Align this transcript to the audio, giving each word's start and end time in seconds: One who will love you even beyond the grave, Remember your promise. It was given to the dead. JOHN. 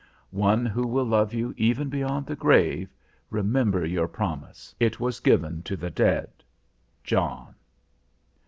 One 0.31 0.65
who 0.65 0.87
will 0.87 1.05
love 1.05 1.31
you 1.31 1.53
even 1.57 1.87
beyond 1.89 2.25
the 2.25 2.35
grave, 2.35 2.89
Remember 3.29 3.85
your 3.85 4.07
promise. 4.07 4.73
It 4.79 4.99
was 4.99 5.19
given 5.19 5.61
to 5.61 5.75
the 5.77 5.91
dead. 5.91 6.43
JOHN. 7.03 7.53